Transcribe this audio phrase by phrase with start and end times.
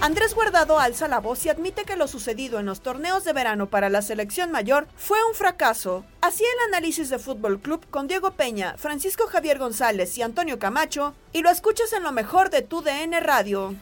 [0.00, 3.68] Andrés Guardado alza la voz y admite que lo sucedido en los torneos de verano
[3.68, 6.04] para la selección mayor fue un fracaso.
[6.20, 11.14] Así el análisis de Fútbol Club con Diego Peña, Francisco Javier González y Antonio Camacho,
[11.32, 13.74] y lo escuchas en lo mejor de tu DN Radio.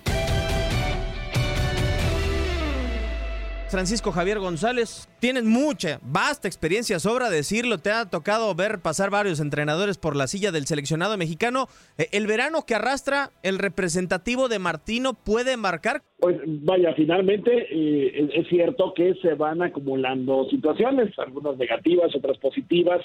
[3.76, 9.38] Francisco Javier González, tienes mucha, vasta experiencia, sobra decirlo, te ha tocado ver pasar varios
[9.38, 11.66] entrenadores por la silla del seleccionado mexicano.
[11.98, 16.00] Eh, ¿El verano que arrastra el representativo de Martino puede marcar?
[16.18, 23.02] Pues vaya, finalmente eh, es cierto que se van acumulando situaciones, algunas negativas, otras positivas,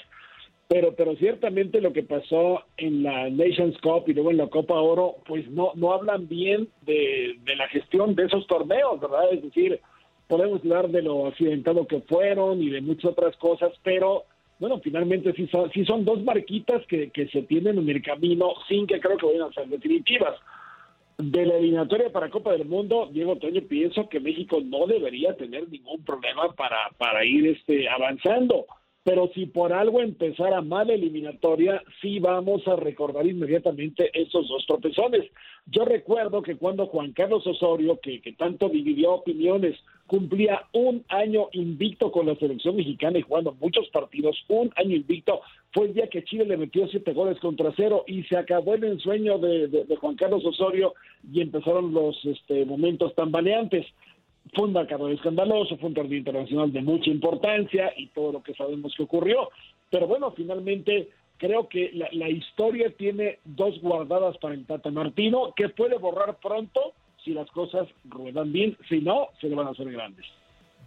[0.68, 4.80] pero pero ciertamente lo que pasó en la Nations Cup y luego en la Copa
[4.80, 9.34] Oro, pues no no hablan bien de, de la gestión de esos torneos, ¿verdad?
[9.34, 9.78] Es decir,
[10.32, 14.24] podemos hablar de lo accidentado que fueron y de muchas otras cosas, pero
[14.58, 18.54] bueno, finalmente sí son, sí son dos marquitas que, que se tienen en el camino
[18.66, 20.34] sin que creo que vayan a ser definitivas.
[21.18, 25.68] De la eliminatoria para Copa del Mundo, Diego Toño, pienso que México no debería tener
[25.68, 28.64] ningún problema para, para ir este, avanzando
[29.04, 35.28] pero si por algo empezara mal eliminatoria, sí vamos a recordar inmediatamente esos dos tropezones.
[35.66, 39.76] Yo recuerdo que cuando Juan Carlos Osorio, que, que tanto dividió opiniones,
[40.06, 45.40] cumplía un año invicto con la selección mexicana y jugando muchos partidos, un año invicto,
[45.72, 48.84] fue el día que Chile le metió siete goles contra cero y se acabó el
[48.84, 50.94] ensueño de, Juan Carlos Osorio
[51.32, 53.86] y empezaron los este, momentos tambaleantes
[54.54, 58.54] fue un marcador escandaloso, fue un torneo internacional de mucha importancia y todo lo que
[58.54, 59.48] sabemos que ocurrió.
[59.88, 61.08] Pero bueno, finalmente
[61.38, 66.92] creo que la, historia tiene dos guardadas para el Tata Martino que puede borrar pronto
[67.24, 70.26] si las cosas ruedan bien, si no, se le van a hacer grandes.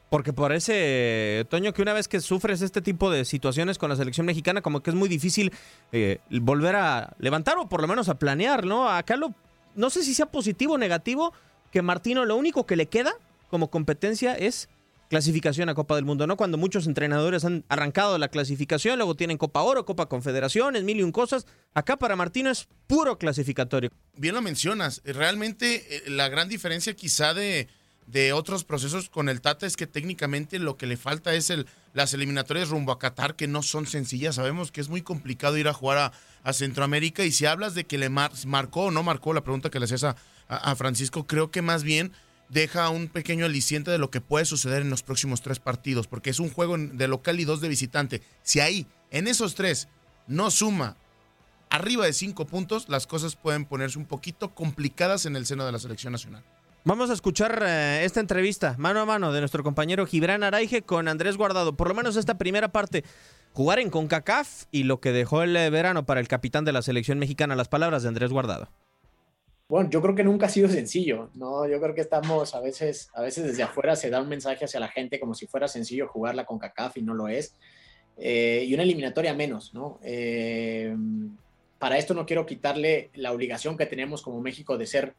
[0.09, 4.25] Porque parece, Toño, que una vez que sufres este tipo de situaciones con la selección
[4.25, 5.51] mexicana, como que es muy difícil
[5.91, 8.88] eh, volver a levantar o por lo menos a planear, ¿no?
[8.88, 9.34] Acá lo,
[9.75, 11.34] no sé si sea positivo o negativo,
[11.72, 13.13] que Martino lo único que le queda
[13.50, 14.69] como competencia es
[15.09, 16.38] clasificación a Copa del Mundo, ¿no?
[16.38, 21.03] Cuando muchos entrenadores han arrancado la clasificación, luego tienen Copa Oro, Copa Confederaciones, mil y
[21.03, 21.45] un cosas.
[21.73, 23.91] Acá para Martino es puro clasificatorio.
[24.15, 25.01] Bien lo mencionas.
[25.05, 27.67] Realmente eh, la gran diferencia quizá de,
[28.07, 31.67] de otros procesos con el Tata es que técnicamente lo que le falta es el,
[31.94, 34.35] las eliminatorias rumbo a Qatar, que no son sencillas.
[34.35, 36.13] Sabemos que es muy complicado ir a jugar
[36.44, 37.23] a, Centroamérica.
[37.25, 40.03] Y si hablas de que le marcó o no marcó la pregunta que le hacías
[40.03, 40.15] a,
[40.47, 42.12] a Francisco, creo que más bien
[42.50, 46.30] deja un pequeño aliciente de lo que puede suceder en los próximos tres partidos, porque
[46.30, 48.21] es un juego de local y dos de visitante.
[48.44, 49.88] Si ahí, en esos tres,
[50.27, 50.97] no suma
[51.69, 55.71] arriba de cinco puntos, las cosas pueden ponerse un poquito complicadas en el seno de
[55.71, 56.44] la selección nacional.
[56.88, 61.07] Vamos a escuchar eh, esta entrevista mano a mano de nuestro compañero Gibran Araige con
[61.07, 61.75] Andrés Guardado.
[61.75, 63.03] Por lo menos esta primera parte,
[63.53, 66.83] jugar en CONCACAF y lo que dejó el eh, verano para el capitán de la
[66.83, 67.56] selección mexicana.
[67.56, 68.69] Las palabras de Andrés Guardado.
[69.67, 71.67] Bueno, yo creo que nunca ha sido sencillo, ¿no?
[71.67, 74.79] Yo creo que estamos a veces, a veces desde afuera se da un mensaje hacia
[74.79, 77.56] la gente como si fuera sencillo jugarla con CACAF y no lo es.
[78.17, 80.00] Eh, y una eliminatoria menos, ¿no?
[80.03, 80.95] Eh,
[81.79, 85.15] para esto no quiero quitarle la obligación que tenemos como México de ser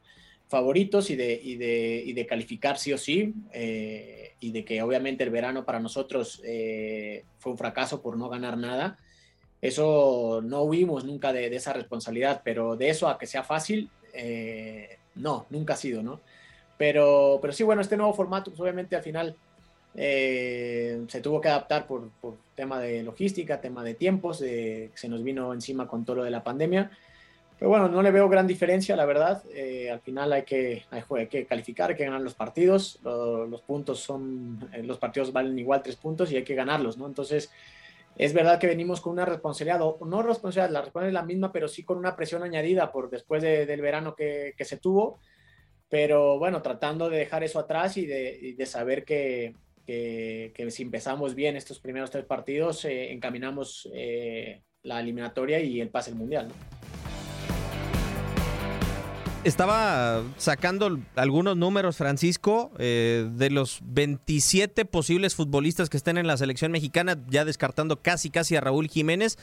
[0.49, 4.81] favoritos y de, y de, y de calificar sí o sí, eh, y de que
[4.81, 8.97] obviamente el verano para nosotros eh, fue un fracaso por no ganar nada.
[9.61, 13.91] Eso no huimos nunca de, de esa responsabilidad, pero de eso a que sea fácil,
[14.17, 16.21] eh, no, nunca ha sido, ¿no?
[16.79, 19.37] Pero, pero sí, bueno, este nuevo formato, pues obviamente al final
[19.95, 25.09] eh, se tuvo que adaptar por, por, tema de logística, tema de tiempos, eh, se
[25.09, 26.91] nos vino encima con todo lo de la pandemia.
[27.59, 29.43] Pero bueno, no le veo gran diferencia, la verdad.
[29.55, 32.99] Eh, al final hay que, hay, hay, que calificar, hay que ganar los partidos.
[33.03, 37.07] Los, puntos son, eh, los partidos valen igual tres puntos y hay que ganarlos, ¿no?
[37.07, 37.51] Entonces,
[38.19, 41.53] es verdad que venimos con una responsabilidad, o no responsabilidad, la responsabilidad es la misma,
[41.53, 45.19] pero sí con una presión añadida por después de, del verano que, que, se tuvo.
[45.89, 49.55] Pero bueno, tratando de dejar eso atrás y de, y de saber que,
[49.85, 55.81] que, que, si empezamos bien estos primeros tres partidos, eh, encaminamos eh, la eliminatoria y
[55.81, 56.49] el pase al mundial.
[56.49, 56.76] ¿no?
[59.47, 66.37] Estaba sacando algunos números, Francisco, eh, de los 27 posibles futbolistas que estén en la
[66.37, 69.39] selección mexicana, ya descartando casi casi a Raúl Jiménez.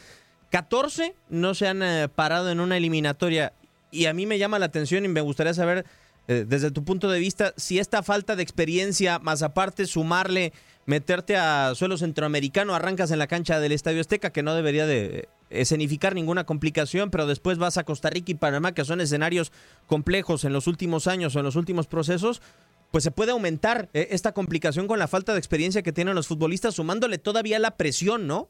[0.51, 3.53] 14 no se han eh, parado en una eliminatoria
[3.91, 5.85] y a mí me llama la atención y me gustaría saber
[6.27, 10.51] eh, desde tu punto de vista si esta falta de experiencia, más aparte sumarle
[10.85, 15.29] meterte a suelo centroamericano, arrancas en la cancha del Estadio Azteca, que no debería de
[15.53, 19.51] escenificar ninguna complicación, pero después vas a Costa Rica y Panamá, que son escenarios
[19.87, 22.41] complejos en los últimos años o en los últimos procesos,
[22.91, 26.27] pues se puede aumentar eh, esta complicación con la falta de experiencia que tienen los
[26.27, 28.49] futbolistas, sumándole todavía la presión, ¿no?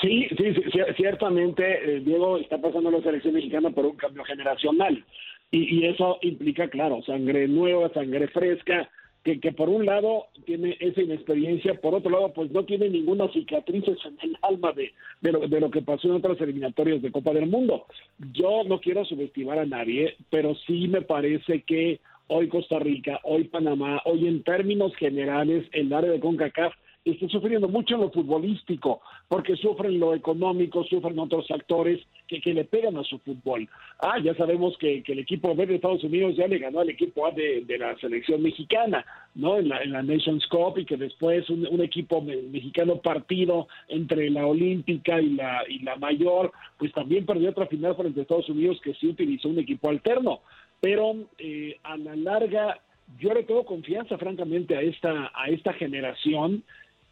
[0.00, 0.54] Sí, sí,
[0.96, 5.04] ciertamente, eh, Diego, está pasando la selección mexicana por un cambio generacional.
[5.50, 8.88] Y, y, eso implica, claro, sangre nueva, sangre fresca,
[9.24, 13.28] que, que, por un lado tiene esa inexperiencia, por otro lado pues no tiene ninguna
[13.32, 14.92] cicatriz en el alma de,
[15.30, 17.86] lo, de lo que pasó en otras eliminatorias de Copa del Mundo.
[18.32, 23.44] Yo no quiero subestimar a nadie, pero sí me parece que hoy Costa Rica, hoy
[23.44, 26.72] Panamá, hoy en términos generales el área de CONCACAF
[27.04, 32.52] está sufriendo mucho en lo futbolístico, porque sufren lo económico, sufren otros factores que, que
[32.52, 33.68] le pegan a su fútbol.
[34.00, 36.90] Ah, ya sabemos que, que, el equipo B de Estados Unidos ya le ganó al
[36.90, 39.04] equipo A de, de la selección mexicana,
[39.34, 39.58] ¿no?
[39.58, 43.68] En la, en la Nations Cup y que después un, un equipo me, mexicano partido
[43.88, 48.22] entre la olímpica y la, y la mayor, pues también perdió otra final frente a
[48.22, 50.40] Estados Unidos que sí utilizó un equipo alterno.
[50.80, 52.80] Pero eh, a la larga,
[53.18, 56.62] yo le tengo confianza, francamente, a esta, a esta generación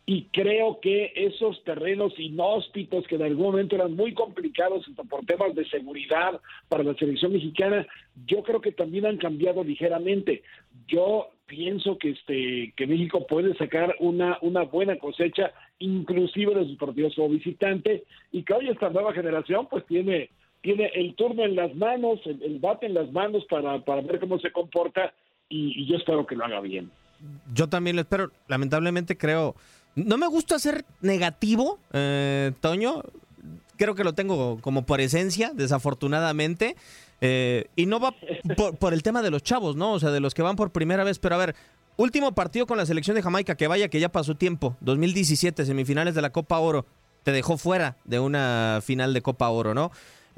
[0.09, 5.55] y creo que esos terrenos inhóspitos que en algún momento eran muy complicados por temas
[5.55, 6.41] de seguridad
[6.71, 7.87] para la selección mexicana,
[8.25, 10.43] yo creo que también han cambiado ligeramente.
[10.87, 16.79] Yo pienso que este que México puede sacar una una buena cosecha inclusive de sus
[16.79, 20.31] partidos como visitante y que hoy esta nueva generación pues tiene
[20.63, 24.39] tiene el turno en las manos, el, bate en las manos para, para ver cómo
[24.39, 25.13] se comporta
[25.51, 26.91] y, y yo espero que lo haga bien.
[27.53, 28.31] Yo también lo espero.
[28.47, 29.55] Lamentablemente creo
[30.05, 33.03] no me gusta ser negativo, eh, Toño.
[33.77, 36.77] Creo que lo tengo como por esencia, desafortunadamente.
[37.21, 38.15] Eh, y no va
[38.57, 39.93] por, por, el tema de los chavos, ¿no?
[39.93, 41.19] O sea, de los que van por primera vez.
[41.19, 41.55] Pero a ver,
[41.97, 44.77] último partido con la selección de Jamaica, que vaya que ya pasó tiempo.
[44.81, 46.87] 2017, semifinales de la Copa Oro.
[47.23, 49.91] Te dejó fuera de una final de Copa Oro, ¿no?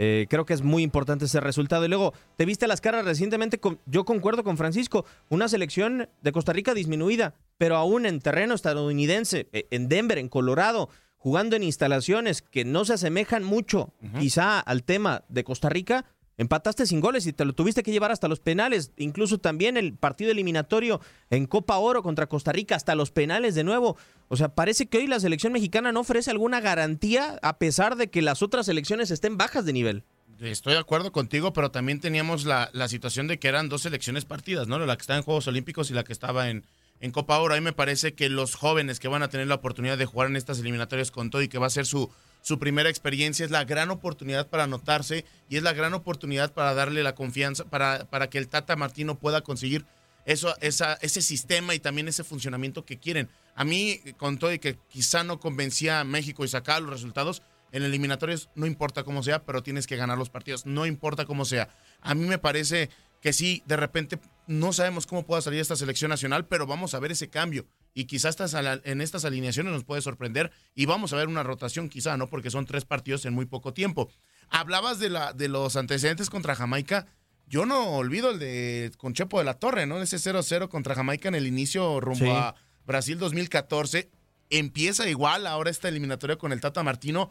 [0.02, 1.84] Eh, creo que es muy importante ese resultado.
[1.84, 6.32] Y luego, te viste las caras recientemente, con, yo concuerdo con Francisco, una selección de
[6.32, 11.62] Costa Rica disminuida, pero aún en terreno estadounidense, eh, en Denver, en Colorado, jugando en
[11.62, 14.20] instalaciones que no se asemejan mucho uh -huh.
[14.20, 16.06] quizá al tema de Costa Rica,
[16.40, 19.92] empataste sin goles y te lo tuviste que llevar hasta los penales, incluso también el
[19.92, 23.98] partido eliminatorio en Copa Oro contra Costa Rica, hasta los penales de nuevo.
[24.28, 28.08] O sea, parece que hoy la selección mexicana no ofrece alguna garantía a pesar de
[28.08, 30.02] que las otras selecciones estén bajas de nivel.
[30.40, 34.24] Estoy de acuerdo contigo, pero también teníamos la, la situación de que eran dos selecciones
[34.24, 34.78] partidas, ¿no?
[34.78, 36.64] La que estaba en Juegos Olímpicos y la que estaba en,
[37.00, 37.52] en Copa Oro.
[37.52, 40.36] Ahí me parece que los jóvenes que van a tener la oportunidad de jugar en
[40.36, 42.10] estas eliminatorias con todo y que va a ser su,
[42.42, 46.74] su primera experiencia es la gran oportunidad para anotarse y es la gran oportunidad para
[46.74, 49.84] darle la confianza, para, para que el Tata Martino pueda conseguir
[50.24, 53.28] eso, esa, ese sistema y también ese funcionamiento que quieren.
[53.54, 57.42] A mí, con todo y que quizá no convencía a México y sacaba los resultados,
[57.72, 61.44] en eliminatorios no importa cómo sea, pero tienes que ganar los partidos, no importa cómo
[61.44, 61.68] sea.
[62.00, 66.08] A mí me parece que sí, de repente no sabemos cómo pueda salir esta selección
[66.08, 68.36] nacional, pero vamos a ver ese cambio y quizás
[68.84, 72.28] en estas alineaciones nos puede sorprender y vamos a ver una rotación quizá, ¿no?
[72.28, 74.10] Porque son tres partidos en muy poco tiempo.
[74.48, 77.06] Hablabas de, la, de los antecedentes contra Jamaica.
[77.46, 80.00] Yo no olvido el de con Chepo de la Torre, ¿no?
[80.00, 82.30] Ese 0-0 contra Jamaica en el inicio rumbo sí.
[82.30, 82.54] a
[82.86, 84.08] Brasil 2014.
[84.50, 87.30] Empieza igual ahora esta eliminatoria con el Tata Martino.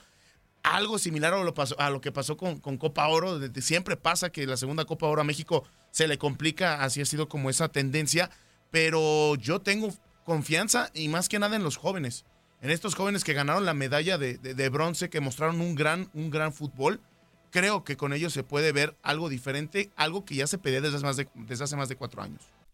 [0.63, 3.39] algo similar a lo, pasó, a lo que pasó con, con Copa Oro.
[3.62, 7.30] siempre pasa que la segunda Copa Oro a México se le complica, así ha sido
[7.30, 8.30] como esa tendencia,
[8.72, 9.94] pero yo tengo
[10.29, 12.24] confianza y más que nada en los jóvenes,
[12.62, 16.53] en estos jóvenes que ganaron la medalla de, bronce, que mostraron un gran, un gran
[16.53, 17.01] fútbol
[17.50, 21.00] creo que con ellos se puede ver algo diferente, algo que ya se pedía desde,
[21.00, 22.41] más de, desde hace más de cuatro años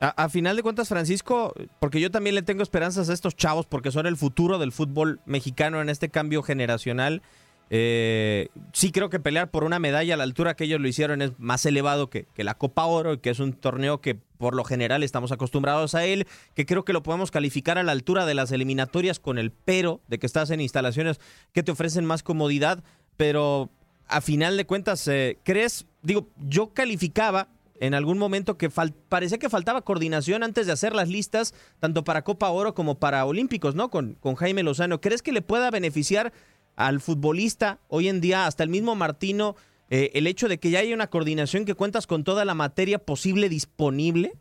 [0.00, 3.90] A, final de cuentas, Francisco, porque yo también le tengo esperanzas a estos chavos, porque
[3.90, 7.20] son el futuro del fútbol mexicano en este cambio generacional.
[7.68, 11.20] Eh, sí creo que pelear por una medalla a la altura que ellos lo hicieron
[11.20, 14.64] es más elevado que, que, la Copa Oro, que es un torneo que por lo
[14.64, 18.34] general estamos acostumbrados a él, que creo que lo podemos calificar a la altura de
[18.34, 21.20] las eliminatorias con el pero de que estás en instalaciones
[21.52, 22.82] que te ofrecen más comodidad,
[23.18, 23.70] pero
[24.08, 25.86] a final de cuentas, eh, ¿crees?
[26.02, 27.48] Digo, yo calificaba
[27.80, 28.68] en algún momento que
[29.08, 33.24] parecía que faltaba coordinación antes de hacer las listas, tanto para Copa Oro como para
[33.24, 33.88] Olímpicos, ¿no?
[33.88, 35.00] Con, con Jaime Lozano.
[35.00, 36.32] ¿Crees que le pueda beneficiar
[36.76, 39.56] al futbolista hoy en día, hasta el mismo Martino,
[39.88, 42.98] eh, el hecho de que ya haya una coordinación que cuentas con toda la materia
[42.98, 44.32] posible disponible?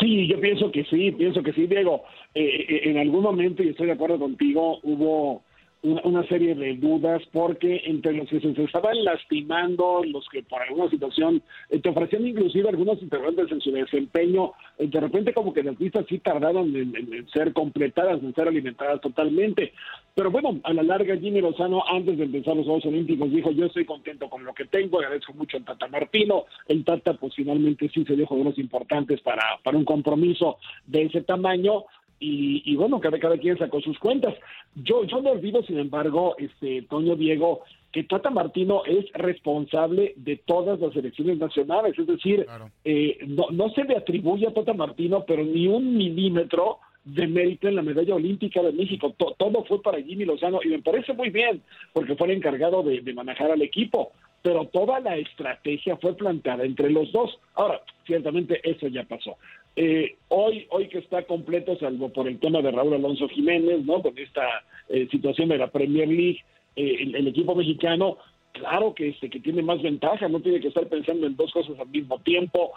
[0.00, 2.02] Sí, yo pienso que sí, pienso que sí, Diego.
[2.34, 5.42] Eh, eh, en algún momento, y estoy de acuerdo contigo, hubo
[5.86, 10.90] una, serie de dudas porque entre los que se, estaban lastimando, los que por alguna
[10.90, 15.62] situación eh, te ofrecían inclusive algunos interrogantes en su desempeño, eh, de repente como que
[15.62, 19.72] las listas sí tardaron en, ser completadas, en ser alimentadas totalmente.
[20.14, 23.66] Pero bueno, a la larga Jimmy Lozano antes de empezar los Juegos Olímpicos dijo yo
[23.66, 27.88] estoy contento con lo que tengo, agradezco mucho al Tata Martino, el Tata pues finalmente
[27.92, 31.84] sí se dio juegos importantes para, para un compromiso de ese tamaño,
[32.18, 34.34] y, bueno, cada, cada quien sacó sus cuentas.
[34.74, 40.36] Yo, yo no olvido, sin embargo, este Toño Diego, que Tata Martino es responsable de
[40.36, 42.46] todas las elecciones nacionales, es decir,
[42.84, 47.68] eh, no, no se le atribuye a Tata Martino, pero ni un milímetro de mérito
[47.68, 49.14] en la medalla olímpica de México.
[49.16, 53.00] todo fue para Jimmy Lozano y me parece muy bien, porque fue el encargado de,
[53.00, 54.12] de manejar al equipo
[54.46, 57.36] pero toda la estrategia fue planteada entre los dos.
[57.56, 59.36] Ahora, ciertamente eso ya pasó.
[59.78, 64.00] Eh, hoy, hoy que está completo, salvo por el tema de Raúl Alonso Jiménez, ¿no?
[64.00, 66.42] Con esta eh, situación de la Premier League,
[66.76, 68.16] eh, el, equipo mexicano,
[68.52, 71.78] claro que este, que tiene más ventaja, no tiene que estar pensando en dos cosas
[71.78, 72.72] al mismo tiempo.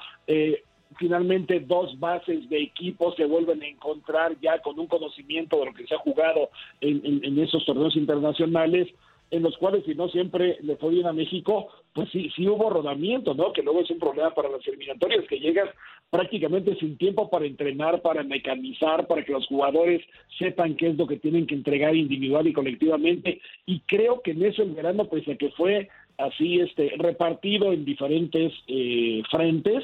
[0.98, 5.74] finalmente dos bases de equipo se vuelven a encontrar ya con un conocimiento de lo
[5.74, 6.50] que se ha jugado
[6.82, 8.90] en esos torneos internacionales
[9.32, 12.70] en los cuales si no siempre le fue bien a México, pues sí, sí hubo
[12.70, 13.54] rodamiento, ¿no?
[13.54, 15.70] Que luego es un problema para las eliminatorias, que llegas
[16.10, 20.02] prácticamente sin tiempo para entrenar, para mecanizar, para que los jugadores
[20.38, 23.42] sepan qué es lo que tienen que entregar individual y colectivamente.
[23.66, 27.86] Y creo que en eso el verano, pues a que fue así este repartido en
[27.86, 29.84] diferentes eh, frentes,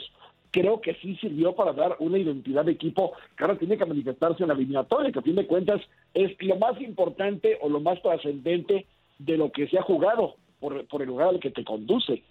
[0.56, 4.44] creo que sí sirvió para dar una identidad de equipo que ahora tiene que manifestarse
[4.44, 5.82] en la eliminatoria, que a fin de cuentas
[6.14, 8.86] es lo más importante o lo más trascendente
[9.18, 12.24] de lo que se ha jugado por, por el lugar al que te conduce.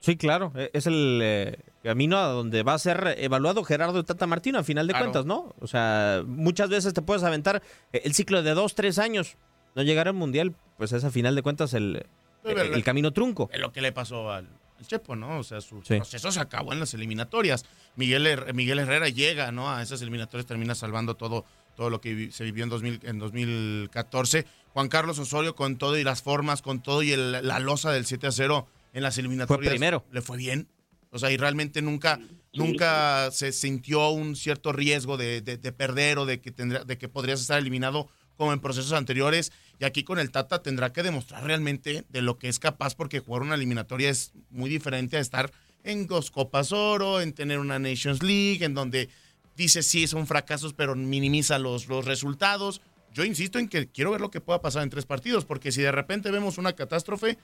[0.00, 4.26] Sí, claro, e, es el eh, camino a donde va a ser evaluado Gerardo Tata
[4.26, 5.54] Martino a final de cuentas, ¿no?
[5.60, 9.36] O sea, muchas veces te puedes aventar el ciclo de dos, tres años,
[9.76, 12.04] no llegar al Mundial, pues es a final de cuentas el,
[12.44, 13.48] el, camino trunco.
[13.52, 14.48] Es lo que le pasó al,
[14.82, 15.38] Chepo, ¿no?
[15.38, 17.64] O sea, su proceso se acabó en las eliminatorias.
[17.94, 19.70] Miguel, Miguel Herrera llega, ¿no?
[19.70, 21.44] A esas eliminatorias termina salvando todo,
[21.76, 24.46] todo lo que se vivió en, 2000, en 2014.
[24.72, 28.26] Juan Carlos Osorio con todo y las formas, con todo y la losa del 7
[28.26, 29.70] a 0 en las eliminatorias.
[29.70, 30.04] primero.
[30.10, 30.68] Le fue bien.
[31.10, 32.18] O sea, y realmente nunca,
[32.54, 35.42] nunca se sintió un cierto riesgo de,
[35.76, 39.52] perder o de que, tendría, de que podrías estar eliminado como en procesos anteriores.
[39.78, 43.20] Y aquí con el Tata tendrá que demostrar realmente de lo que es capaz, porque
[43.20, 45.52] jugar una eliminatoria es muy diferente a estar
[45.84, 49.10] en dos Copas Oro, en tener una Nations League, en donde
[49.56, 52.80] dice sí son fracasos, pero minimiza los, los resultados.
[53.12, 55.82] Yo insisto en que quiero ver lo que pueda pasar en tres partidos, porque si
[55.82, 57.38] de repente vemos una catástrofe,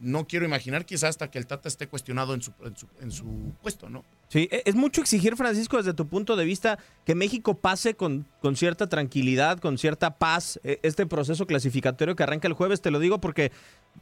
[0.00, 2.52] no quiero imaginar quizás hasta que el Tata esté cuestionado en su,
[3.00, 4.04] en su, puesto, ¿no?
[4.28, 8.26] Sí, e, es mucho exigir, Francisco, desde tu punto de vista, que México pase con,
[8.40, 12.90] con cierta tranquilidad, con cierta paz, e, este proceso clasificatorio que arranca el jueves, te
[12.90, 13.52] lo digo porque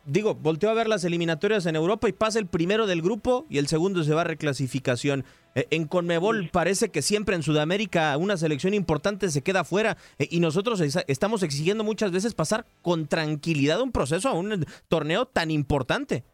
[0.04, 3.58] digo, volteo a ver las eliminatorias en Europa y pasa el primero del grupo y
[3.58, 5.24] el segundo se va a reclasificación.
[5.54, 10.28] Eh, en Conmebol parece que siempre en Sudamérica una selección importante se queda fuera eh,
[10.30, 15.50] y nosotros estamos exigiendo muchas veces pasar con tranquilidad un proceso a un torneo tan
[15.50, 16.24] importante.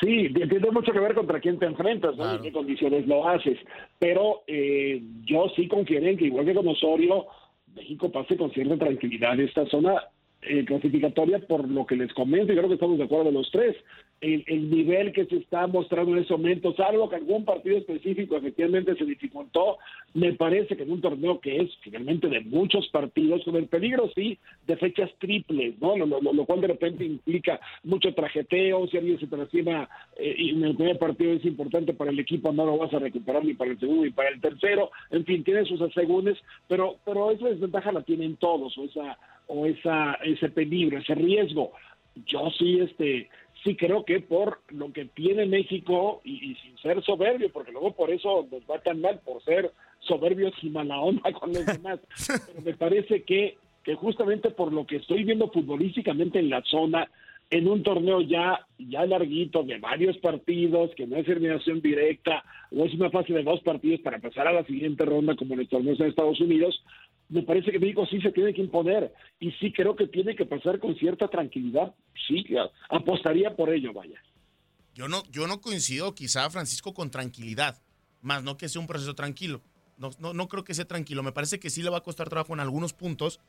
[0.00, 2.34] Sí, tiene mucho que ver contra quién te enfrentas, ¿no?
[2.34, 3.58] en qué condiciones lo haces.
[3.98, 7.26] Pero eh, yo sí confiero en que, igual que con Osorio,
[7.74, 10.02] México pase con cierta tranquilidad esta zona
[10.48, 13.76] eh, clasificatoria por lo que les comento y creo que estamos de acuerdo los tres.
[14.20, 18.36] El, el, nivel que se está mostrando en ese momento, salvo que algún partido específico
[18.36, 19.76] efectivamente se dificultó,
[20.14, 24.10] me parece que en un torneo que es finalmente de muchos partidos, con el peligro
[24.14, 25.96] sí de fechas triples, ¿no?
[25.98, 30.64] Lo, lo, cual de repente implica mucho trajeteo, si alguien se te eh, y en
[30.64, 33.72] el primer partido es importante para el equipo, no lo vas a recuperar ni para
[33.72, 36.38] el segundo ni para el tercero, en fin, tiene sus asegúnes,
[36.68, 41.72] pero, pero esa desventaja la tienen todos, o esa o esa, ese peligro, ese riesgo.
[42.26, 43.28] Yo sí, este,
[43.62, 48.10] sí creo que por lo que tiene México y, sin ser soberbio, porque luego por
[48.10, 52.00] eso nos va tan mal por ser soberbios y mala onda con los demás.
[52.26, 57.10] Pero me parece que, que justamente por lo que estoy viendo futbolísticamente en la zona,
[57.50, 62.84] en un torneo ya, ya larguito, de varios partidos, que no es eliminación directa, o
[62.84, 65.68] es una fase de dos partidos para pasar a la siguiente ronda como en el
[65.68, 66.82] torneo de Estados Unidos,
[67.28, 70.46] me parece que México sí se tiene que imponer y sí creo que tiene que
[70.46, 71.94] pasar con cierta tranquilidad.
[72.26, 72.44] Sí,
[72.88, 74.20] apostaría por ello, vaya.
[74.94, 77.76] Yo no, yo no coincido quizá, Francisco, con tranquilidad,
[78.22, 79.60] más no que sea un proceso tranquilo.
[79.98, 81.22] No, no, no creo que sea tranquilo.
[81.22, 83.40] Me parece que sí le va a costar trabajo en algunos puntos,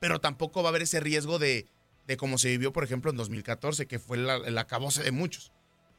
[0.00, 1.66] pero tampoco va a haber ese riesgo de,
[2.06, 5.52] de cómo se vivió, por ejemplo, en 2014, que fue el acabose de muchos,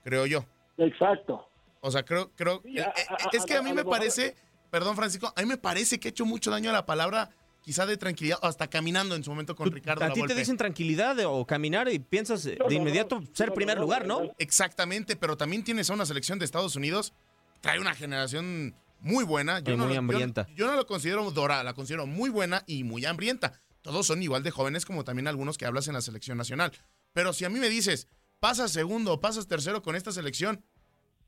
[0.04, 0.46] creo yo.
[0.78, 1.48] Exacto.
[1.82, 2.86] O sea, creo, creo, eh, eh,
[3.34, 4.36] es que a mí me parece
[4.70, 7.30] perdón Francisco, a mí me parece que ha hecho mucho daño a la palabra
[7.62, 10.06] quizá de tranquilidad, hasta caminando en su momento con Ricardo.
[10.06, 14.34] A ti te dicen tranquilidad o caminar y piensas de inmediato ser primer lugar, ¿no?
[14.38, 17.14] Exactamente, pero también tienes a una selección de Estados Unidos,
[17.60, 19.60] trae una generación muy buena.
[19.60, 20.48] Yo no, muy hambrienta.
[20.56, 23.60] Yo, no lo considero dorada, la considero muy buena y muy hambrienta.
[23.82, 26.72] Todos son igual de jóvenes como también algunos que hablas en la selección nacional.
[27.14, 28.08] Pero si a mí me dices,
[28.40, 30.64] pasas segundo o pasas tercero con esta selección,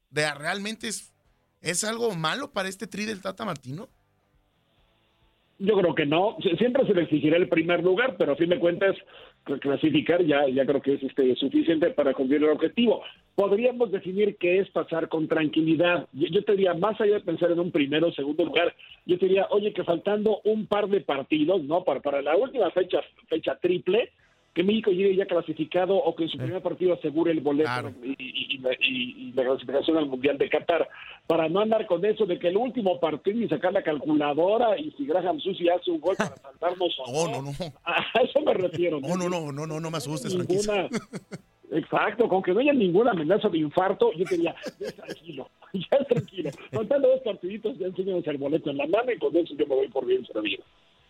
[0.09, 1.11] de realmente es
[1.61, 3.87] ¿Es algo malo para este tri del Tata Martino?
[5.59, 6.37] Yo creo que no.
[6.57, 8.95] Siempre se le exigirá el primer lugar, pero a fin de cuentas
[9.61, 13.01] clasificar ya, ya creo que es este, suficiente para cumplir el objetivo.
[13.35, 16.07] Podríamos definir qué es pasar con tranquilidad.
[16.13, 18.73] Yo, te diría, más allá de pensar en un primero o segundo lugar,
[19.05, 21.83] yo te diría, oye, que faltando un par de partidos, ¿no?
[21.83, 24.11] Para, para la última fecha, fecha triple,
[24.59, 28.57] que México llegue ya clasificado o que en su primer partido asegure el boleto y,
[29.33, 30.85] la, clasificación al Mundial de Qatar,
[31.25, 34.91] para no andar con eso de que el último partido y sacar la calculadora y
[34.97, 37.41] si Graham Susi hace un gol para saltarnos o no.
[37.41, 37.51] No, no,
[37.85, 38.99] A eso me refiero.
[38.99, 40.89] No, no, no, no, no, no me asustes, ninguna,
[41.71, 46.49] Exacto, con que no haya ninguna amenaza de infarto, yo diría, ya tranquilo, ya tranquilo.
[46.73, 49.75] Contando dos partiditos, ya enseñamos el boleto en la mano y con eso yo me
[49.75, 50.65] voy por bien servido.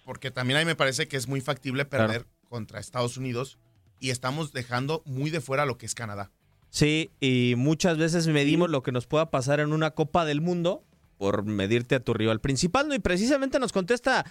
[0.06, 3.58] Porque también ahí me parece que es muy factible perder contra Estados Unidos
[4.00, 6.32] y estamos dejando muy de fuera lo que es Canadá.
[6.70, 10.84] Sí, y muchas veces medimos lo que nos pueda pasar en una Copa del Mundo
[11.18, 12.96] por medirte a tu rival principal, ¿no?
[12.96, 14.26] Y precisamente nos contesta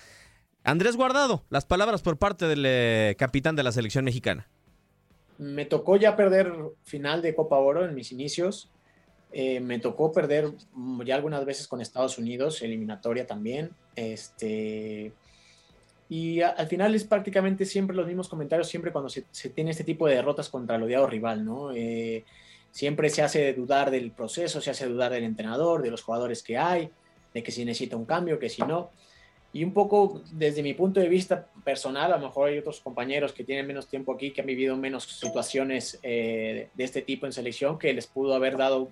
[0.64, 4.48] Andrés Guardado las palabras por parte del eh, capitán de la selección mexicana.
[5.38, 6.52] Me tocó ya perder
[6.82, 8.70] final de Copa Oro en mis inicios.
[9.32, 10.52] Eh, me tocó perder
[11.04, 13.70] ya algunas veces con Estados Unidos, eliminatoria también.
[13.94, 15.12] Este,
[16.08, 20.06] y al final es prácticamente siempre los mismos comentarios, siempre cuando se, tiene este tipo
[20.06, 21.72] de derrotas contra el odiado rival, ¿no?
[21.72, 22.24] Eh,
[22.70, 26.56] siempre se hace dudar del proceso, se hace dudar del entrenador, de los jugadores que
[26.56, 26.90] hay,
[27.34, 28.90] de que si necesita un cambio, que si no.
[29.52, 33.32] Y un poco desde mi punto de vista personal, a lo mejor hay otros compañeros
[33.32, 37.32] que tienen menos tiempo aquí, que han vivido menos situaciones eh, de este tipo en
[37.32, 38.90] selección, que les pudo haber dado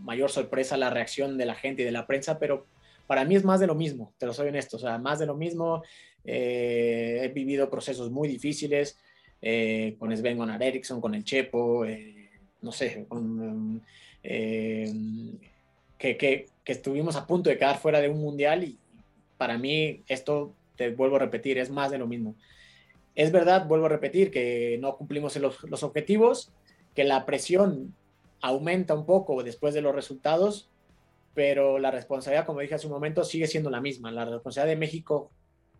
[0.00, 2.66] mayor sorpresa la reacción de la gente y de la prensa, pero
[3.06, 5.26] para mí es más de lo mismo, te lo soy honesto, o sea, más de
[5.26, 5.82] lo mismo.
[6.24, 8.98] Eh, he vivido procesos muy difíciles
[9.40, 11.84] eh, con Sven Gunnar Eriksson, con el Chepo,
[12.62, 13.06] no sé,
[14.22, 18.78] que, que, que estuvimos a punto de quedar fuera de un mundial y,
[19.36, 22.34] para mí esto, te vuelvo a repetir, es más de lo mismo.
[23.14, 26.52] Es verdad, vuelvo a repetir, que no cumplimos los, los objetivos,
[26.94, 27.94] que la presión
[28.40, 30.68] aumenta un poco después de los resultados,
[31.36, 34.10] pero la responsabilidad, como dije hace un momento, sigue siendo la misma.
[34.10, 35.30] La responsabilidad de México,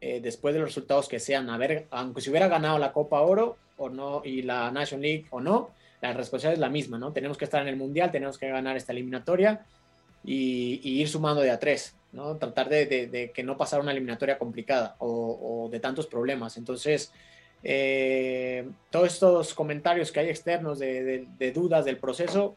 [0.02, 3.22] eh, después de los resultados que sean, a ver, aunque se hubiera ganado la Copa
[3.22, 5.70] Oro o no, y la National League o no,
[6.02, 7.10] la responsabilidad es la misma, ¿no?
[7.14, 9.64] Tenemos que estar en el Mundial, tenemos que ganar esta eliminatoria
[10.26, 11.94] y, ir sumando de a tres.
[12.12, 12.36] ¿no?
[12.36, 16.58] Tratar de, que no pasara una eliminatoria complicada o, de tantos problemas.
[16.58, 17.12] Entonces,
[17.62, 22.56] eh, todos estos comentarios que hay externos de, dudas del proceso,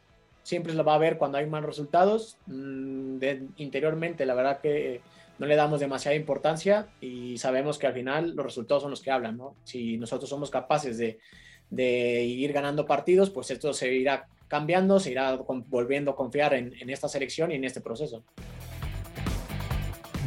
[0.49, 2.35] siempre lo va a haber cuando hay malos resultados.
[2.47, 3.19] Mm,
[3.57, 5.01] interiormente, la verdad que
[5.37, 9.11] no le damos demasiada importancia y sabemos que al final los resultados son los que
[9.11, 11.19] hablan, Si nosotros somos capaces de,
[12.23, 15.35] ir ganando partidos, pues esto se irá cambiando, se irá
[15.67, 18.23] volviendo a confiar en, en esta selección y en este proceso.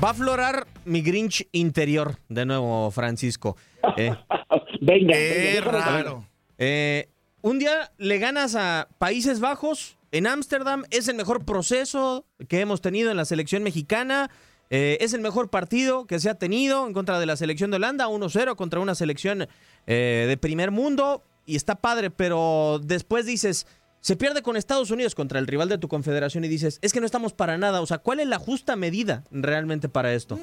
[0.02, 3.56] Va a aflorar mi Grinch interior de nuevo, Francisco.
[3.96, 4.14] Eh,
[4.80, 6.24] venga, Qué raro.
[6.58, 7.08] Eh,
[7.40, 10.84] un día le ganas a Países Bajos en Ámsterdam.
[10.90, 14.30] Es el mejor proceso que hemos tenido en la selección mexicana.
[14.70, 17.76] Eh, es el mejor partido que se ha tenido en contra de la selección de
[17.76, 19.48] Holanda, 1-0 contra una selección
[19.86, 21.24] de primer mundo.
[21.44, 23.66] Y está padre, pero después dices,
[24.02, 26.98] se pierde con Estados Unidos contra el rival de tu confederación y dices, es que
[26.98, 27.80] no estamos para nada.
[27.80, 30.40] O sea, ¿cuál es la justa medida realmente para esto?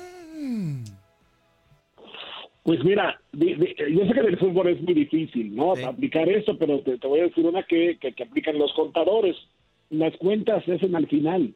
[2.64, 5.74] Pues mira, yo sé que en el fútbol es muy difícil, ¿no?
[5.74, 9.36] Aplicar eso, pero te, voy a decir una que, que, aplican los contadores.
[9.90, 11.54] Las cuentas se hacen al final.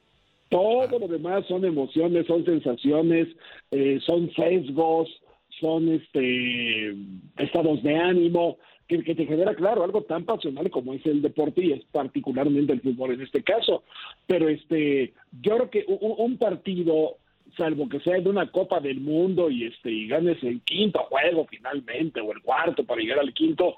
[0.49, 3.27] Todo lo demás son emociones, son sensaciones,
[3.71, 5.09] eh, son sesgos,
[5.59, 6.95] son este
[7.37, 11.63] estados de ánimo que, que, te genera, claro, algo tan pasional como es el deporte
[11.63, 13.83] y es particularmente el fútbol en este caso.
[14.27, 17.17] Pero este, yo creo que un, partido,
[17.57, 21.47] salvo que sea de una Copa del Mundo y este y ganes el quinto juego
[21.49, 23.75] finalmente o el cuarto para llegar al quinto,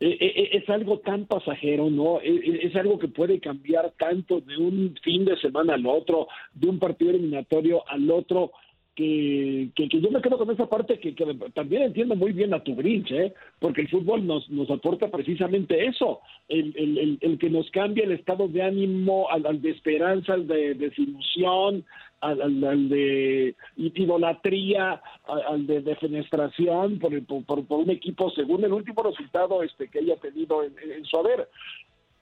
[0.00, 2.20] es algo tan pasajero, ¿no?
[2.20, 6.78] Es, algo que puede cambiar tanto de un fin de semana al otro, de un
[6.78, 8.52] partido eliminatorio al otro
[8.98, 11.14] que, que, yo me quedo con esa parte que,
[11.54, 13.32] también entiendo muy bien a tu Grinch, ¿eh?
[13.60, 18.60] porque el fútbol nos, nos aporta precisamente eso, el, que nos cambia el estado de
[18.60, 21.84] ánimo al, de esperanza, al de desilusión,
[22.22, 29.04] al, al, de idolatría, al, de defenestración por, por, por, un equipo según el último
[29.04, 31.48] resultado este que haya tenido en, en su haber.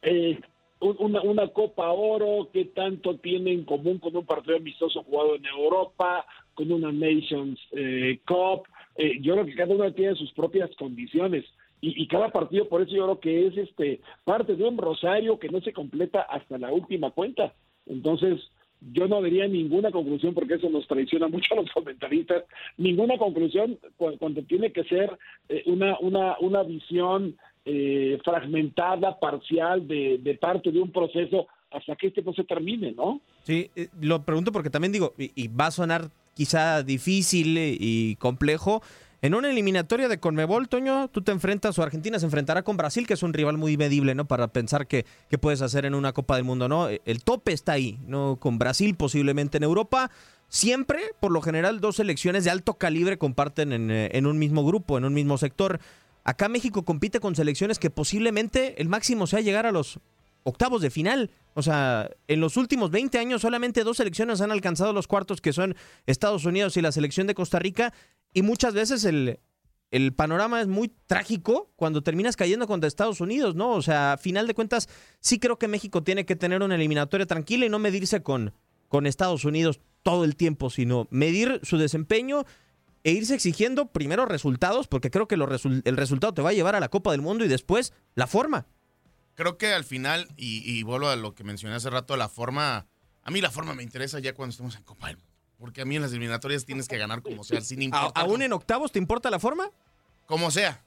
[0.03, 0.39] Eh,
[0.81, 5.47] una, una Copa Oro, que tanto tiene en común con un partido amistoso jugado en
[5.47, 8.69] Europa, con una Nations eh, Cup.
[8.97, 11.45] Eh, yo creo que cada uno tiene sus propias condiciones.
[11.83, 15.51] Y, cada partido, por eso yo creo que es este parte de un rosario que
[15.51, 17.53] no se completa hasta la última cuenta.
[17.85, 18.41] Entonces,
[18.93, 22.45] yo no vería ninguna conclusión, porque eso nos traiciona mucho a los comentaristas,
[22.77, 25.17] ninguna conclusión cuando, tiene que ser
[25.49, 27.37] eh, una, una, una visión
[27.67, 32.93] eh, fragmentada, parcial de, de, parte de un proceso hasta que este no se termine,
[32.93, 33.21] ¿no?
[33.43, 38.83] Sí, eh, lo pregunto porque también digo, y, va a sonar quizá difícil y complejo,
[39.23, 43.07] en una eliminatoria de Conmebol, Toño, tú te enfrentas o Argentina se enfrentará con Brasil,
[43.07, 44.27] que es un rival muy medible, ¿no?
[44.27, 45.05] Para pensar que,
[45.41, 46.89] puedes hacer en una Copa del Mundo, ¿no?
[46.89, 48.37] El tope está ahí, ¿no?
[48.39, 50.11] Con Brasil posiblemente en Europa.
[50.49, 54.65] Siempre, por lo general, dos selecciones de alto calibre comparten en, eh, en un mismo
[54.65, 55.81] grupo, en un mismo sector.
[56.27, 60.01] Acá México compite con selecciones que posiblemente el máximo sea llegar a los
[60.43, 61.31] octavos de final.
[61.55, 65.53] O sea, en los últimos 20 años solamente dos selecciones han alcanzado los cuartos, que
[65.53, 67.95] son Estados Unidos y la selección de Costa Rica.
[68.35, 69.39] Y muchas veces el,
[69.93, 73.71] el panorama es muy trágico cuando terminas cayendo contra Estados Unidos, ¿no?
[73.71, 74.89] O sea, a final de cuentas,
[75.21, 78.53] sí creo que México tiene que tener una eliminatoria tranquila y no medirse con,
[78.89, 82.47] con Estados Unidos todo el tiempo, sino medir su desempeño
[83.07, 86.81] e irse exigiendo primero resultados, porque creo que el resultado te va a llevar a
[86.81, 88.67] la Copa del Mundo y después la forma.
[89.37, 92.87] Creo que al final, y, vuelvo a lo que mencioné hace rato, la forma,
[93.23, 95.31] a mí la forma me interesa ya cuando estemos en Copa del Mundo.
[95.59, 98.11] Porque a mí en las eliminatorias tienes que ganar como sea, sin importar.
[98.15, 99.71] ¿Aún en octavos te importa la forma?
[100.27, 100.83] Como sea.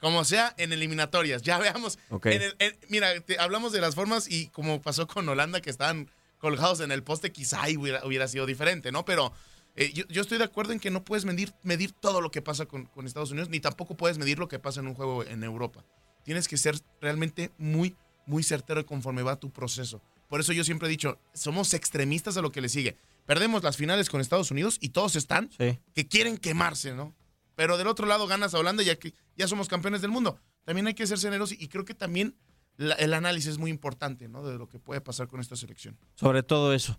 [0.00, 1.42] como sea, en eliminatorias.
[1.42, 1.96] Ya veamos.
[2.10, 2.26] Ok.
[2.26, 5.70] En el- en- mira, te- hablamos de las formas y como pasó con Holanda, que
[5.70, 9.04] estaban colgados en el poste, quizá ahí hubiera, hubiera sido diferente, ¿no?
[9.04, 9.32] Pero
[9.76, 12.42] eh, yo, yo estoy de acuerdo en que no puedes medir, medir todo lo que
[12.42, 15.24] pasa con, con Estados Unidos, ni tampoco puedes medir lo que pasa en un juego
[15.24, 15.84] en Europa.
[16.24, 20.00] Tienes que ser realmente muy, muy certero conforme va tu proceso.
[20.28, 22.96] Por eso yo siempre he dicho, somos extremistas a lo que le sigue.
[23.26, 25.78] Perdemos las finales con Estados Unidos y todos están Sí.
[25.94, 27.14] que quieren quemarse, ¿no?
[27.54, 30.38] Pero del otro lado ganas a Holanda ya que ya somos campeones del mundo.
[30.64, 32.34] También hay que ser generosos y creo que también
[32.78, 34.42] la- el análisis es muy importante, ¿no?
[34.46, 35.98] De lo que puede pasar con esta selección.
[36.14, 36.98] Sobre todo eso.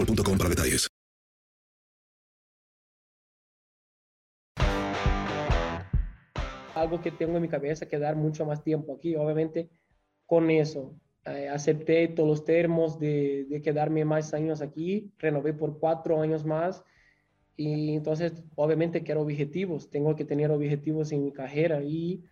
[0.05, 0.87] boostmobile.com para detalles.
[6.73, 9.15] algo que tengo en mi cabeza, quedar mucho más tiempo aquí.
[9.15, 9.69] Obviamente,
[10.25, 15.79] con eso, eh, acepté todos los termos de, de quedarme más años aquí, renové por
[15.79, 16.83] cuatro años más.
[17.55, 21.83] Y entonces, obviamente, quiero objetivos, tengo que tener objetivos en mi carrera.
[21.83, 22.23] Y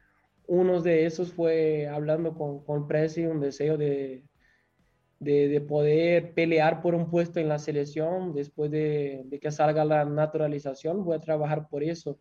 [0.47, 4.23] uno de esos fue hablando con, con Presi, un deseo de,
[5.19, 9.85] de, de poder pelear por un puesto en la selección después de, de que salga
[9.85, 11.03] la naturalización.
[11.03, 12.17] Voy a trabajar por eso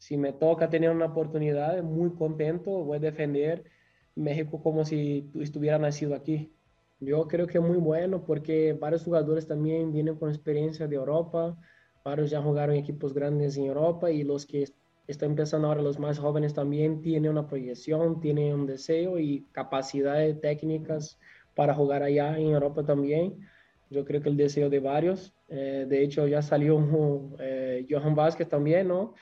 [0.00, 3.64] si me toca tener una oportunidad, muy contento, voy a defender
[4.14, 6.50] México como si estuviera nacido aquí.
[7.00, 11.54] Yo creo que es muy bueno porque varios jugadores también vienen con experiencia de Europa,
[12.02, 14.64] varios ya jugaron equipos grandes en Europa y los que
[15.06, 20.40] están empezando ahora, los más jóvenes también tienen una proyección, tienen un deseo y capacidades
[20.40, 21.18] técnicas
[21.60, 23.38] para jugar allá en Europa también.
[23.90, 26.80] Yo creo que el deseo de varios, eh, de hecho ya salió
[27.38, 29.12] eh, Johan Vázquez también, ¿no?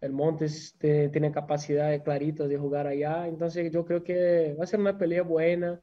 [0.00, 4.66] el Montes te, tiene capacidades claritas de jugar allá, entonces yo creo que va a
[4.66, 5.80] ser una pelea buena.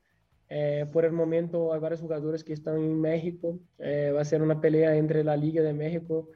[0.50, 4.42] Eh, por el momento hay varios jugadores que están en México, eh, va a ser
[4.42, 6.28] una pelea entre la Liga de México,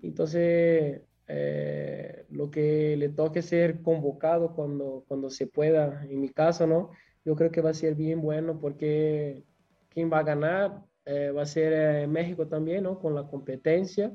[0.00, 6.68] entonces eh, lo que le toque ser convocado cuando, cuando se pueda, en mi caso,
[6.68, 6.92] ¿no?
[7.28, 9.44] Yo creo que va a ser bien bueno porque
[9.90, 12.98] quien va a ganar va a ser México también, ¿no?
[12.98, 14.10] Con la competencia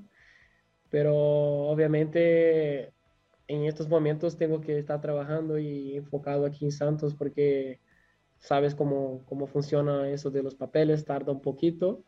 [0.93, 2.93] pero obviamente
[3.47, 7.79] en estos momentos tengo que estar trabajando y enfocado aquí en Santos porque
[8.37, 12.03] sabes cómo, cómo funciona eso de los papeles, tarda un poquito.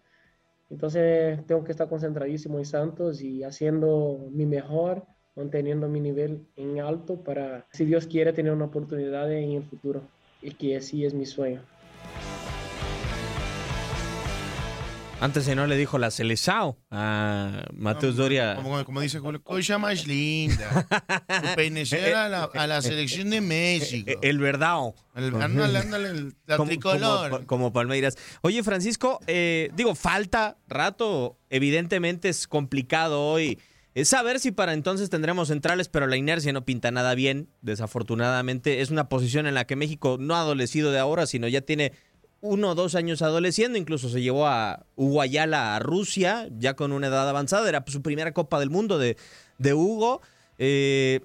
[0.69, 6.79] Entonces tengo que estar concentradísimo en Santos y haciendo mi mejor, manteniendo mi nivel en
[6.79, 10.03] alto para, si Dios quiere, tener una oportunidad en el futuro
[10.45, 11.61] y que así es mi sueño.
[15.21, 18.55] Antes si no le dijo la Celesao a Mateus Doria.
[18.57, 20.85] Como, como dice Julio, cosa más linda.
[21.27, 24.11] Pertenecer a la, a la selección de México.
[24.21, 24.93] El verdao.
[25.15, 27.29] El, ándale, ándale, el- la como, tricolor.
[27.31, 28.17] como- como Palmeiras.
[28.41, 31.37] Oye, Francisco, eh, digo, falta rato.
[31.49, 33.57] Evidentemente es complicado hoy
[33.95, 37.47] Es saber si para entonces tendremos centrales, pero la inercia no pinta nada bien.
[37.61, 41.61] Desafortunadamente es una posición en la que México no ha adolecido de ahora, sino ya
[41.61, 41.93] tiene
[42.41, 43.77] uno o dos años adoleciendo.
[43.77, 47.69] Incluso se llevó a Hugo Ayala a Rusia, ya con una edad avanzada.
[47.69, 49.15] Era su primera Copa del Mundo de,
[49.59, 50.21] de Hugo.
[50.59, 51.21] Eh,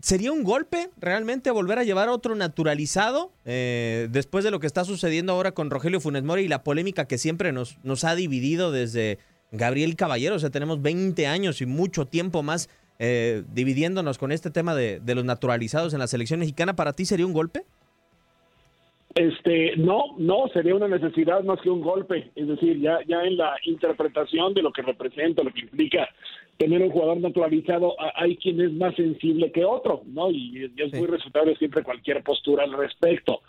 [0.00, 4.66] ¿Sería un golpe realmente volver a llevar a otro naturalizado eh, después de lo que
[4.66, 8.16] está sucediendo ahora con Rogelio Funes Mori y la polémica que siempre nos, nos ha
[8.16, 9.18] dividido desde
[9.52, 10.36] Gabriel Caballero?
[10.36, 15.00] O sea, tenemos 20 años y mucho tiempo más eh, dividiéndonos con este tema de,
[15.00, 16.76] de los naturalizados en la selección mexicana.
[16.76, 17.64] ¿Para ti sería un golpe?
[19.14, 22.30] Este, no, no, sería una necesidad más que un golpe.
[22.36, 26.08] Es decir, ya, ya en la interpretación de lo que representa, lo que implica
[26.58, 30.30] tener un jugador naturalizado, hay quien es más sensible que otro, ¿no?
[30.30, 33.40] Y, es muy resultable siempre cualquier postura al respecto.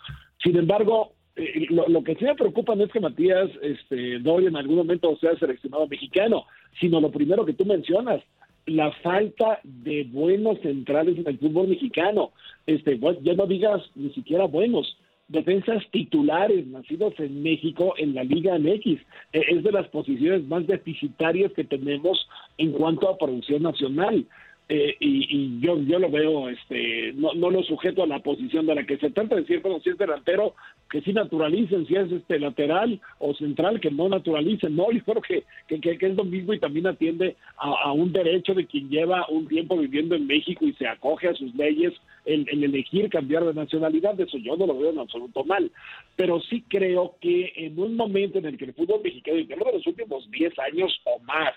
[0.42, 4.56] Sin embargo, eh, lo, que sí me preocupa no es que Matías este, Doyle en
[4.56, 6.44] algún momento sea seleccionado mexicano,
[6.78, 8.22] sino lo primero que tú mencionas,
[8.66, 12.32] la falta de buenos centrales en el fútbol mexicano.
[12.66, 14.96] Este, ya no digas ni siquiera buenos,
[15.28, 19.00] defensas titulares nacidos en México en la Liga MX.
[19.32, 24.26] E, es de las posiciones más deficitarias que tenemos en cuanto a producción nacional.
[24.74, 28.74] Eh, y, yo yo lo veo este no, no lo sujeto a la posición de
[28.74, 30.54] la que se trata de decir bueno si es delantero
[30.90, 35.20] que sí naturalicen si es este lateral o central que no naturalicen no yo creo
[35.20, 39.26] que, que, que es lo mismo y también atiende a, un derecho de quien lleva
[39.28, 41.92] un tiempo viviendo en México y se acoge a sus leyes
[42.24, 45.70] en, elegir cambiar de nacionalidad eso yo no lo veo en absoluto mal.
[46.16, 49.56] Pero sí creo que en un momento en el que el fútbol mexicano y de
[49.56, 51.54] los últimos 10 años o más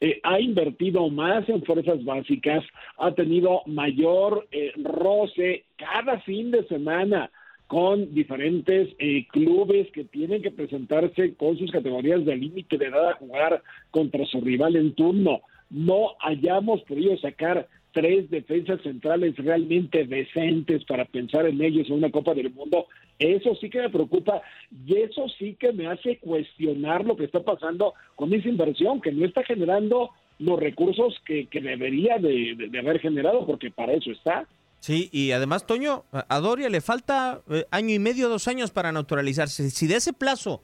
[0.00, 2.62] eh, ha invertido más en fuerzas básicas,
[2.98, 7.30] ha tenido mayor eh, roce cada fin de semana
[7.66, 13.10] con diferentes eh, clubes que tienen que presentarse con sus categorías de límite de edad
[13.10, 15.40] a jugar contra su rival en turno.
[15.70, 22.10] No hayamos podido sacar tres defensas centrales realmente decentes para pensar en ellos en una
[22.10, 22.86] Copa del Mundo,
[23.18, 24.42] eso sí que me preocupa
[24.86, 29.12] y eso sí que me hace cuestionar lo que está pasando con esa inversión, que
[29.12, 34.46] no está generando los recursos que, debería de, haber generado, porque para eso está.
[34.80, 38.92] Sí, y además, Toño, a Doria le falta eh, año y medio, dos años para
[38.92, 39.70] naturalizarse.
[39.70, 40.62] Si de ese plazo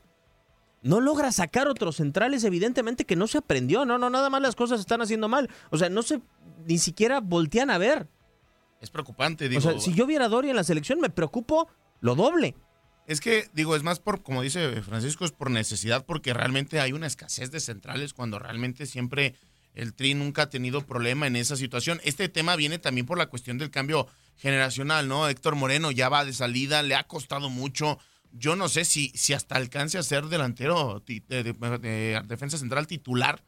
[0.82, 4.54] no logra sacar otros centrales, evidentemente que no se aprendió, no, no, nada más las
[4.54, 5.48] cosas están haciendo mal.
[5.70, 6.20] O sea, no se,
[6.66, 8.06] ni siquiera voltean a ver.
[8.80, 9.60] Es preocupante, digo.
[9.60, 11.68] O sea, si yo viera a Doria en la selección, me preocupo
[12.02, 12.54] lo doble.
[13.06, 16.92] Es que, digo, es más por, como dice Francisco, es por necesidad, porque realmente hay
[16.92, 19.34] una escasez de centrales cuando realmente siempre
[19.74, 22.02] el Tri nunca ha tenido problema en esa situación.
[22.04, 25.26] Este tema viene también por la cuestión del cambio generacional, ¿no?
[25.26, 27.98] Héctor Moreno ya va de salida, le ha costado mucho
[28.32, 33.42] yo no sé si, si hasta alcance a ser delantero, de, defensa central titular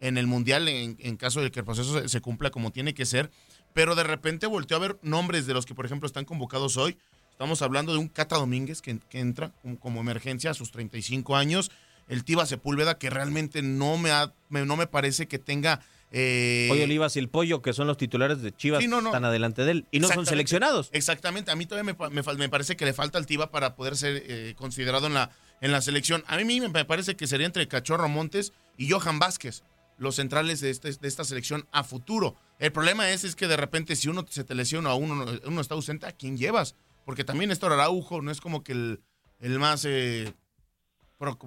[0.00, 3.30] en el Mundial, en, caso de que el proceso se, cumpla como tiene que ser.
[3.74, 6.96] Pero de repente volteó a ver nombres de los que, por ejemplo, están convocados hoy.
[7.40, 9.50] Estamos hablando de un Cata Domínguez que, entra
[9.80, 11.70] como, emergencia a sus 35 años.
[12.06, 14.10] El Tiba Sepúlveda, que realmente no me,
[14.50, 15.80] no me parece que tenga
[16.12, 19.70] eh, Pollo Olivas y el Pollo, que son los titulares de Chivas, están adelante de
[19.70, 20.90] él y no son seleccionados.
[20.92, 24.54] Exactamente, a mí todavía me, parece que le falta el Tiva para poder ser eh,
[24.58, 25.30] considerado en la,
[25.62, 26.22] en la selección.
[26.26, 29.62] A mí me parece que sería entre Cachorro Montes y Johan Vázquez,
[29.96, 32.36] los centrales de, este, de esta selección a futuro.
[32.58, 35.60] El problema es, es que de repente si uno se te lesiona o uno, uno
[35.62, 36.74] está ausente, ¿a quién llevas?
[37.04, 39.02] Porque también Néstor Araujo no es como que el,
[39.38, 40.32] el más, eh,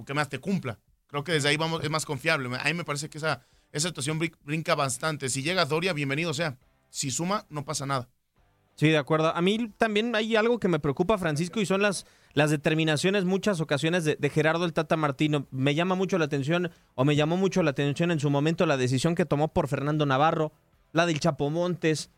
[0.06, 0.80] que más te cumpla.
[1.08, 2.50] Creo que desde ahí vamos, es más confiable.
[2.58, 5.30] A mí me parece que esa esa situación brinca bastante.
[5.30, 6.58] Si llega Doria, bienvenido sea.
[6.92, 8.08] Si suma, no pasa nada.
[8.76, 9.36] Sí, de acuerdo.
[9.36, 13.62] A mí también hay algo que me preocupa, Francisco, y son las, las determinaciones, muchas
[13.62, 15.48] ocasiones, de, Gerardo el Tata Martino.
[15.50, 18.78] Me llama mucho la atención, o me llamó mucho la atención en su momento la
[18.78, 20.54] decisión que tomó por Fernando Navarro,
[20.92, 22.12] la del Chapo Montes,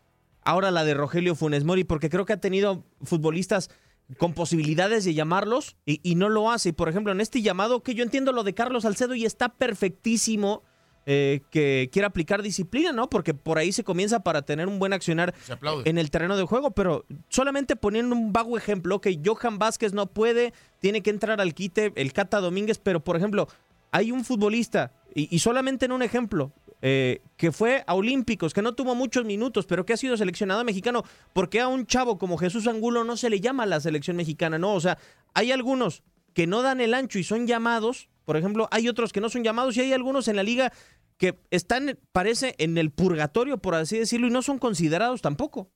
[0.46, 3.70] ahora la de Rogelio Funes Mori, porque creo que ha tenido futbolistas
[4.18, 6.72] con posibilidades de llamarlos y, y no lo hace.
[6.72, 10.62] Por ejemplo, en este llamado, que yo entiendo lo de Carlos Salcedo y está perfectísimo
[11.08, 13.08] eh, que quiera aplicar disciplina, ¿no?
[13.08, 15.36] Porque por ahí se comienza para tener un buen accionar
[15.84, 20.08] en el terreno de juego, pero solamente poniendo un vago ejemplo, que Johan Vázquez no
[20.08, 23.46] puede, tiene que entrar al quite el Cata Domínguez, pero por ejemplo,
[23.92, 26.50] hay un futbolista, y, solamente en un ejemplo,
[26.82, 30.62] eh, que fue a Olímpicos, que no tuvo muchos minutos, pero que ha sido seleccionado
[30.64, 34.16] mexicano, porque a un chavo como Jesús Angulo no se le llama a la selección
[34.16, 34.74] mexicana, ¿no?
[34.74, 34.98] O sea,
[35.34, 36.02] hay algunos
[36.34, 39.42] que no dan el ancho y son llamados, por ejemplo, hay otros que no son
[39.42, 40.72] llamados y hay algunos en la liga
[41.16, 45.70] que están, parece, en el purgatorio, por así decirlo, y no son considerados tampoco.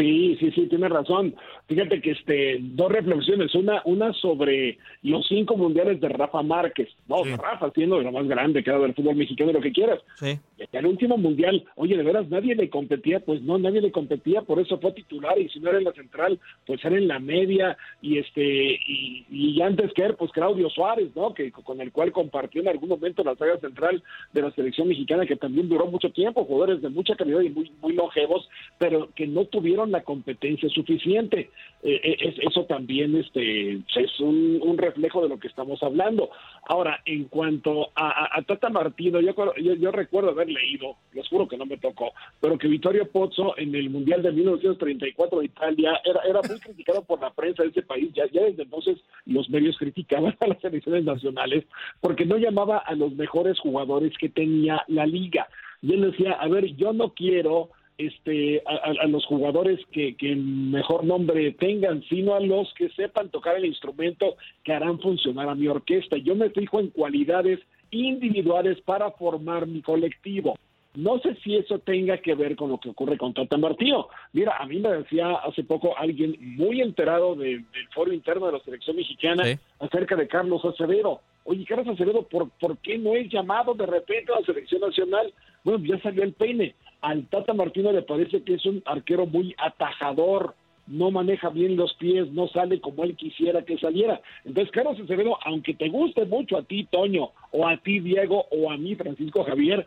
[0.00, 1.34] Sí, sí, sí, tiene razón.
[1.68, 6.88] Fíjate que este, dos reflexiones, una, una sobre los cinco mundiales de Rafa Márquez.
[7.06, 10.00] No, Rafa siendo lo más grande que ha dado el fútbol mexicano, lo que quieras.
[10.14, 10.38] Sí.
[10.72, 14.58] El último mundial, oye, de veras nadie le competía, pues no, nadie le competía, por
[14.58, 17.76] eso fue titular y si no era en la central, pues era en la media
[18.00, 21.34] y este y, y antes que él, pues Claudio Suárez, ¿no?
[21.34, 25.26] Que con el cual compartió en algún momento la saga central de la selección mexicana
[25.26, 28.48] que también duró mucho tiempo, jugadores de mucha calidad y muy muy longevos,
[28.78, 31.50] pero que no tuvieron la competencia suficiente.
[31.82, 36.30] Eh, eh, eso también este, es un, reflejo de lo que estamos hablando.
[36.66, 41.66] Ahora, en cuanto a, Tata Martino, yo, yo, recuerdo haber leído, les juro que no
[41.66, 46.40] me tocó, pero que Vittorio Pozzo en el Mundial de 1934 de Italia era, era
[46.48, 48.10] muy criticado por la prensa de ese país.
[48.14, 51.64] Ya, ya desde entonces los medios criticaban a las selecciones nacionales
[52.00, 55.48] porque no llamaba a los mejores jugadores que tenía la liga.
[55.82, 57.70] Y él decía, a ver, yo no quiero
[58.00, 63.66] este, a, los jugadores que, mejor nombre tengan, sino a los que sepan tocar el
[63.66, 66.16] instrumento que harán funcionar a mi orquesta.
[66.16, 70.56] Yo me fijo en cualidades individuales para formar mi colectivo.
[70.94, 74.08] No sé si eso tenga que ver con lo que ocurre con Tata Martino.
[74.32, 78.60] Mira, a mí me decía hace poco alguien muy enterado del foro interno de la
[78.60, 79.44] selección mexicana
[79.78, 81.20] acerca de Carlos Acevedo.
[81.44, 85.32] Oye, Carlos Acevedo, ¿por, ¿por qué no es llamado de repente a la selección nacional?
[85.62, 89.54] Bueno, ya salió el peine al Tata Martino le parece que es un arquero muy
[89.58, 90.54] atajador,
[90.86, 94.20] no maneja bien los pies, no sale como él quisiera que saliera.
[94.44, 98.70] Entonces, Carlos Acevedo, aunque te guste mucho a ti, Toño, o a ti, Diego, o
[98.70, 99.86] a mí, Francisco Javier,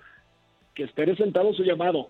[0.73, 2.09] que espere sentado su llamado.